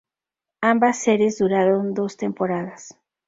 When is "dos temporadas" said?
1.93-2.97